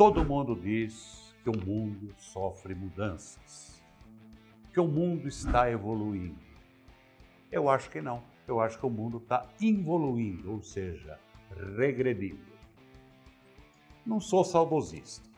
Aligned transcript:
Todo 0.00 0.24
mundo 0.24 0.58
diz 0.58 1.36
que 1.44 1.50
o 1.50 1.58
mundo 1.62 2.14
sofre 2.16 2.74
mudanças, 2.74 3.84
que 4.72 4.80
o 4.80 4.88
mundo 4.88 5.28
está 5.28 5.70
evoluindo. 5.70 6.40
Eu 7.52 7.68
acho 7.68 7.90
que 7.90 8.00
não. 8.00 8.22
Eu 8.48 8.62
acho 8.62 8.78
que 8.78 8.86
o 8.86 8.88
mundo 8.88 9.18
está 9.18 9.46
involuindo, 9.60 10.52
ou 10.52 10.62
seja, 10.62 11.20
regredindo. 11.76 12.40
Não 14.06 14.18
sou 14.18 14.42
saudosista, 14.42 15.28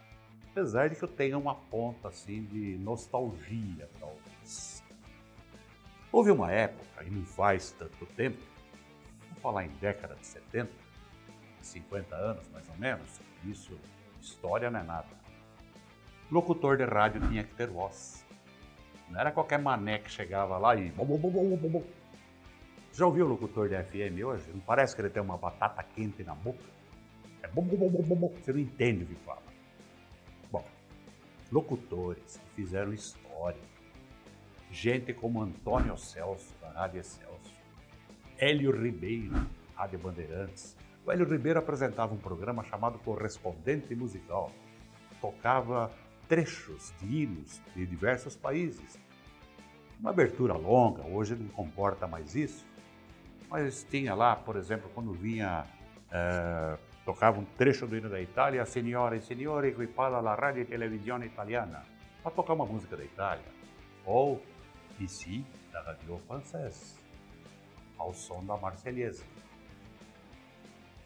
apesar 0.52 0.90
de 0.90 0.94
que 0.94 1.02
eu 1.02 1.08
tenha 1.08 1.36
uma 1.36 1.56
ponta 1.56 2.06
assim 2.06 2.44
de 2.44 2.79
nostalgia, 2.79 3.90
talvez. 3.98 4.80
Houve 6.12 6.30
uma 6.30 6.52
época, 6.52 7.02
e 7.02 7.10
não 7.10 7.24
faz 7.24 7.72
tanto 7.72 8.06
tempo, 8.14 8.38
vou 9.29 9.40
falar 9.40 9.65
em 9.65 9.70
década 9.80 10.15
de 10.15 10.24
70, 10.24 10.70
50 11.62 12.15
anos 12.15 12.48
mais 12.51 12.68
ou 12.68 12.76
menos, 12.76 13.20
isso, 13.45 13.76
história 14.22 14.70
não 14.70 14.80
é 14.80 14.82
nada. 14.82 15.08
Locutor 16.30 16.76
de 16.76 16.84
rádio 16.84 17.20
tinha 17.28 17.44
que 17.44 17.54
ter 17.54 17.68
voz. 17.68 18.24
Não 19.10 19.20
era 19.20 19.30
qualquer 19.30 19.58
mané 19.58 19.98
que 19.98 20.10
chegava 20.10 20.56
lá 20.56 20.74
e. 20.74 20.92
Já 22.92 23.06
ouviu 23.06 23.26
o 23.26 23.28
locutor 23.28 23.68
de 23.68 23.82
FM 23.82 24.24
hoje? 24.24 24.50
Não 24.52 24.60
parece 24.60 24.95
que 24.95 25.02
ele 25.02 25.10
tem 25.10 25.22
uma 25.22 25.36
batata 25.36 25.82
quente 25.82 26.22
na 26.24 26.34
boca? 26.34 26.64
É 27.42 27.48
bom, 27.48 27.62
bom, 27.62 27.76
bom, 27.76 28.02
bom, 28.02 28.16
bom. 28.16 28.28
Você 28.28 28.52
não 28.52 28.60
entende 28.60 29.04
o 29.04 29.06
que 29.06 29.14
fala. 29.16 29.42
Bom, 30.50 30.64
locutores 31.50 32.38
que 32.38 32.62
fizeram 32.62 32.92
história. 32.92 33.60
Gente 34.70 35.12
como 35.12 35.42
Antônio 35.42 35.96
Celso, 35.98 36.54
da 36.60 36.70
Rádio 36.70 37.00
Excelsior. 37.00 37.40
Hélio 38.38 38.70
Ribeiro, 38.70 39.46
Rádio 39.74 39.98
Bandeirantes. 39.98 40.76
O 41.04 41.10
Hélio 41.10 41.26
Ribeiro 41.26 41.58
apresentava 41.58 42.14
um 42.14 42.18
programa 42.18 42.62
chamado 42.62 42.98
Correspondente 43.00 43.95
Musical. 43.95 44.52
Tocava 45.20 45.90
trechos 46.28 46.92
de 47.00 47.22
hinos 47.22 47.60
de 47.74 47.84
diversos 47.84 48.36
países. 48.36 48.98
Uma 49.98 50.10
abertura 50.10 50.54
longa, 50.54 51.02
hoje 51.02 51.34
não 51.34 51.48
comporta 51.48 52.06
mais 52.06 52.34
isso, 52.36 52.64
mas 53.50 53.84
tinha 53.84 54.14
lá, 54.14 54.34
por 54.36 54.56
exemplo, 54.56 54.90
quando 54.95 55.12
vinha, 55.12 55.66
eh, 56.10 56.78
tocava 57.04 57.38
um 57.38 57.45
trecho 57.45 57.86
do 57.86 57.96
hino 57.96 58.08
da 58.08 58.20
Itália, 58.20 58.64
Signore 58.64 59.18
e 59.18 59.20
Signore, 59.20 59.73
qui 59.74 59.86
parla 59.86 60.20
la 60.20 60.34
radio 60.34 60.62
e 60.62 60.64
televisione 60.64 61.26
italiana, 61.26 61.84
para 62.23 62.30
tocar 62.30 62.54
uma 62.54 62.64
música 62.64 62.96
da 62.96 63.04
Itália. 63.04 63.45
Ou 64.06 64.41
ici, 64.98 65.44
da 65.72 65.82
Radio 65.82 66.20
Française, 66.28 66.97
ao 67.98 68.14
som 68.14 68.44
da 68.44 68.56
Marselhesa. 68.56 69.25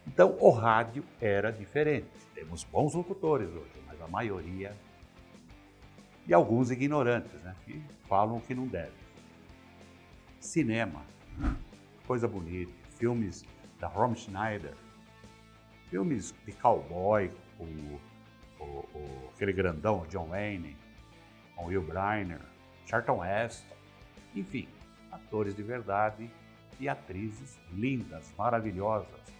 Então, 0.07 0.35
o 0.39 0.49
rádio 0.49 1.03
era 1.21 1.51
diferente. 1.51 2.07
Temos 2.33 2.63
bons 2.63 2.93
locutores 2.93 3.49
hoje, 3.49 3.83
mas 3.85 4.01
a 4.01 4.07
maioria 4.07 4.75
e 6.25 6.33
alguns 6.33 6.71
ignorantes, 6.71 7.33
né, 7.41 7.55
que 7.65 7.81
falam 8.07 8.37
o 8.37 8.41
que 8.41 8.53
não 8.53 8.67
deve. 8.67 8.91
Cinema, 10.39 11.03
coisa 12.05 12.27
bonita, 12.27 12.71
filmes 12.97 13.45
da 13.79 13.87
Rom 13.87 14.15
Schneider, 14.15 14.73
filmes 15.89 16.33
de 16.45 16.51
cowboy, 16.53 17.31
o, 17.59 17.63
o, 18.59 18.63
o, 18.63 19.29
aquele 19.33 19.53
grandão 19.53 20.05
John 20.09 20.27
Wayne, 20.27 20.75
com 21.55 21.65
Will 21.65 21.81
Briner, 21.81 22.41
Charlton 22.85 23.23
Heston, 23.23 23.75
enfim, 24.35 24.67
atores 25.11 25.55
de 25.55 25.63
verdade 25.63 26.29
e 26.79 26.87
atrizes 26.87 27.57
lindas, 27.71 28.33
maravilhosas. 28.37 29.36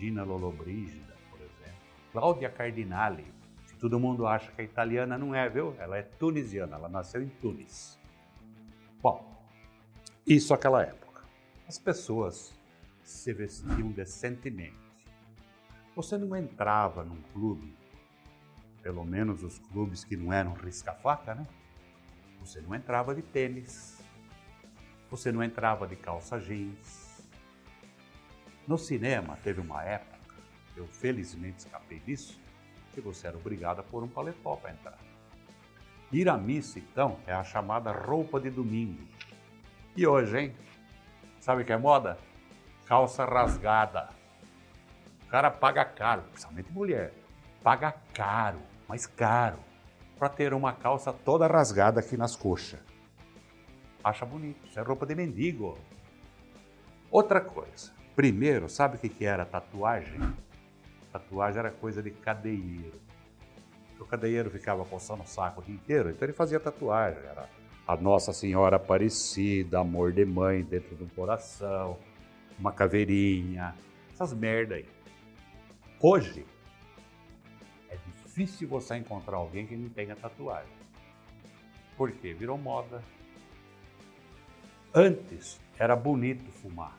Gina 0.00 0.24
Lollobrigida, 0.24 1.14
por 1.30 1.38
exemplo, 1.40 1.80
Cláudia 2.12 2.48
Cardinale, 2.48 3.26
Todo 3.80 3.98
mundo 3.98 4.26
acha 4.26 4.52
que 4.52 4.60
a 4.60 4.64
italiana 4.64 5.16
não 5.16 5.34
é, 5.34 5.48
viu? 5.48 5.74
Ela 5.78 5.96
é 5.96 6.02
tunisiana, 6.02 6.76
ela 6.76 6.86
nasceu 6.86 7.22
em 7.22 7.28
Tunis. 7.28 7.98
Bom, 9.02 9.42
isso 10.26 10.52
naquela 10.52 10.82
época. 10.82 11.22
As 11.66 11.78
pessoas 11.78 12.54
se 13.02 13.32
vestiam 13.32 13.90
decentemente. 13.90 14.76
Você 15.96 16.18
não 16.18 16.36
entrava 16.36 17.02
num 17.02 17.22
clube, 17.32 17.74
pelo 18.82 19.02
menos 19.02 19.42
os 19.42 19.58
clubes 19.58 20.04
que 20.04 20.14
não 20.14 20.30
eram 20.30 20.52
risca-faca, 20.52 21.34
né? 21.34 21.46
Você 22.40 22.60
não 22.60 22.74
entrava 22.74 23.14
de 23.14 23.22
tênis, 23.22 24.04
você 25.10 25.32
não 25.32 25.42
entrava 25.42 25.86
de 25.86 25.96
calça 25.96 26.38
jeans. 26.38 27.09
No 28.70 28.78
cinema 28.78 29.36
teve 29.42 29.60
uma 29.60 29.82
época, 29.82 30.36
eu 30.76 30.86
felizmente 30.86 31.58
escapei 31.58 31.98
disso, 31.98 32.40
que 32.94 33.00
você 33.00 33.26
era 33.26 33.36
obrigado 33.36 33.80
a 33.80 33.82
pôr 33.82 34.04
um 34.04 34.06
paletó 34.06 34.54
para 34.54 34.70
entrar. 34.70 34.98
Ir 36.12 36.28
à 36.28 36.38
missa, 36.38 36.78
então, 36.78 37.18
é 37.26 37.32
a 37.32 37.42
chamada 37.42 37.90
roupa 37.90 38.38
de 38.38 38.48
domingo. 38.48 39.02
E 39.96 40.06
hoje, 40.06 40.38
hein? 40.38 40.56
Sabe 41.40 41.62
o 41.62 41.64
que 41.64 41.72
é 41.72 41.76
moda? 41.76 42.16
Calça 42.86 43.24
rasgada. 43.24 44.08
O 45.24 45.26
cara 45.26 45.50
paga 45.50 45.84
caro, 45.84 46.22
principalmente 46.30 46.70
mulher. 46.70 47.12
Paga 47.64 47.92
caro, 48.14 48.60
mas 48.86 49.04
caro, 49.04 49.58
para 50.16 50.28
ter 50.28 50.54
uma 50.54 50.72
calça 50.72 51.12
toda 51.12 51.48
rasgada 51.48 51.98
aqui 51.98 52.16
nas 52.16 52.36
coxas. 52.36 52.78
Acha 54.04 54.24
bonito, 54.24 54.64
isso 54.64 54.78
é 54.78 54.82
roupa 54.84 55.04
de 55.06 55.16
mendigo. 55.16 55.76
Outra 57.10 57.40
coisa. 57.40 57.98
Primeiro, 58.14 58.68
sabe 58.68 58.96
o 58.96 58.98
que 58.98 59.24
era 59.24 59.44
tatuagem? 59.44 60.20
Tatuagem 61.12 61.58
era 61.58 61.70
coisa 61.70 62.02
de 62.02 62.10
cadeieiro. 62.10 63.00
O 63.98 64.04
cadeieiro 64.04 64.50
ficava 64.50 64.84
coçando 64.84 65.22
o 65.22 65.26
saco 65.26 65.60
o 65.60 65.64
dia 65.64 65.74
inteiro, 65.74 66.10
então 66.10 66.26
ele 66.26 66.32
fazia 66.32 66.58
tatuagem. 66.58 67.22
Era 67.22 67.48
a 67.86 67.96
Nossa 67.96 68.32
Senhora 68.32 68.76
Aparecida, 68.76 69.80
amor 69.80 70.12
de 70.12 70.24
mãe 70.24 70.62
dentro 70.62 70.96
de 70.96 71.04
um 71.04 71.08
coração, 71.08 71.98
uma 72.58 72.72
caveirinha, 72.72 73.74
essas 74.12 74.32
merda 74.32 74.76
aí. 74.76 74.86
Hoje, 76.00 76.46
é 77.88 77.96
difícil 77.96 78.68
você 78.68 78.96
encontrar 78.96 79.36
alguém 79.36 79.66
que 79.66 79.76
não 79.76 79.88
tenha 79.88 80.16
tatuagem. 80.16 80.72
Por 81.96 82.10
quê? 82.10 82.32
Virou 82.32 82.56
moda. 82.56 83.02
Antes 84.94 85.60
era 85.78 85.94
bonito 85.94 86.50
fumar. 86.52 86.96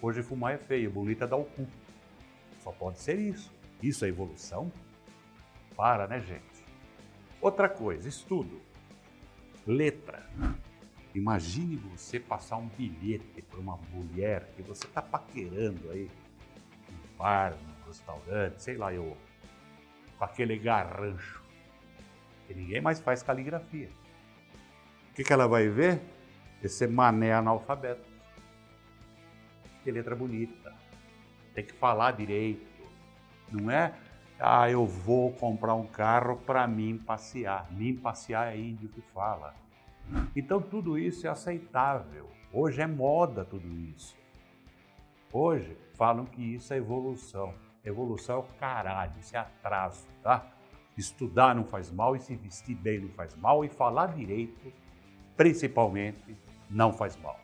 Hoje 0.00 0.22
fumar 0.22 0.54
é 0.54 0.58
feio, 0.58 0.90
bonito 0.90 1.24
é 1.24 1.26
dar 1.26 1.36
o 1.36 1.44
cu. 1.44 1.66
Só 2.62 2.72
pode 2.72 2.98
ser 2.98 3.18
isso. 3.18 3.52
Isso 3.82 4.04
é 4.04 4.08
evolução? 4.08 4.70
Para, 5.76 6.06
né, 6.06 6.20
gente? 6.20 6.64
Outra 7.40 7.68
coisa, 7.68 8.08
estudo. 8.08 8.60
Letra. 9.66 10.26
Imagine 11.14 11.76
você 11.76 12.18
passar 12.18 12.56
um 12.56 12.66
bilhete 12.68 13.42
para 13.42 13.60
uma 13.60 13.76
mulher 13.92 14.50
que 14.56 14.62
você 14.62 14.86
está 14.86 15.00
paquerando 15.00 15.90
aí, 15.90 16.10
no 16.90 17.16
bar, 17.16 17.52
no 17.52 17.86
restaurante, 17.86 18.62
sei 18.62 18.76
lá, 18.76 18.92
eu, 18.92 19.16
com 20.18 20.24
aquele 20.24 20.58
garrancho, 20.58 21.42
que 22.46 22.54
ninguém 22.54 22.80
mais 22.80 22.98
faz 22.98 23.22
caligrafia. 23.22 23.88
O 25.10 25.14
que, 25.14 25.22
que 25.22 25.32
ela 25.32 25.46
vai 25.46 25.68
ver? 25.68 26.00
Esse 26.62 26.86
mané 26.86 27.32
analfabeto. 27.32 28.13
Que 29.84 29.92
letra 29.92 30.16
bonita 30.16 30.72
tem 31.54 31.64
que 31.64 31.74
falar 31.74 32.12
direito. 32.12 32.66
Não 33.52 33.70
é, 33.70 33.94
ah, 34.40 34.68
eu 34.68 34.84
vou 34.84 35.30
comprar 35.32 35.74
um 35.74 35.86
carro 35.86 36.36
para 36.38 36.66
mim 36.66 36.98
passear. 36.98 37.70
Mim 37.70 37.94
passear 37.94 38.52
é 38.52 38.58
índio 38.58 38.88
que 38.88 39.00
fala. 39.00 39.54
Então 40.34 40.60
tudo 40.60 40.98
isso 40.98 41.26
é 41.26 41.30
aceitável. 41.30 42.28
Hoje 42.52 42.80
é 42.80 42.86
moda 42.86 43.44
tudo 43.44 43.68
isso. 43.68 44.16
Hoje 45.32 45.76
falam 45.94 46.24
que 46.24 46.42
isso 46.42 46.72
é 46.72 46.78
evolução. 46.78 47.54
Evolução 47.84 48.36
é 48.36 48.38
o 48.38 48.42
caralho, 48.58 49.12
isso 49.20 49.36
é 49.36 49.40
atraso, 49.40 50.06
tá? 50.22 50.50
Estudar 50.96 51.54
não 51.54 51.64
faz 51.64 51.90
mal 51.90 52.16
e 52.16 52.20
se 52.20 52.34
vestir 52.34 52.74
bem 52.76 53.00
não 53.00 53.10
faz 53.10 53.36
mal 53.36 53.64
e 53.64 53.68
falar 53.68 54.14
direito, 54.14 54.72
principalmente, 55.36 56.36
não 56.70 56.92
faz 56.92 57.16
mal. 57.16 57.38